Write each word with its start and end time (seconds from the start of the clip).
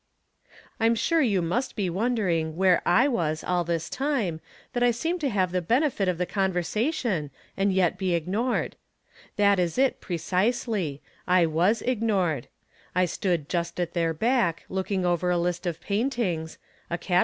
I'm 0.79 0.95
sure 0.95 1.21
you 1.21 1.43
must 1.43 1.75
be 1.75 1.87
wondering 1.87 2.55
where 2.57 2.81
I 2.87 3.07
was 3.07 3.43
all 3.43 3.63
this 3.63 3.87
time, 3.87 4.41
that 4.73 4.81
I 4.81 4.89
seemed 4.89 5.21
to 5.21 5.29
have 5.29 5.51
the 5.51 5.61
benefit 5.61 6.07
of 6.07 6.17
this 6.17 6.27
conversation, 6.27 7.29
and 7.55 7.71
yet 7.71 7.99
be 7.99 8.15
ignored. 8.15 8.77
That 9.35 9.59
is 9.59 9.77
it, 9.77 10.01
precisely; 10.01 11.03
I 11.27 11.45
was 11.45 11.83
ignored. 11.83 12.47
I 12.95 13.05
stood 13.05 13.47
just 13.47 13.79
at 13.79 13.93
their 13.93 14.11
back, 14.11 14.63
looking 14.69 15.05
over 15.05 15.29
a 15.29 15.37
Ust 15.39 15.67
of 15.67 15.79
paintings— 15.79 16.57
a 16.57 16.57
cata 16.57 16.57
From 16.57 16.71
Different 16.97 17.03
Standpoints. 17.03 17.19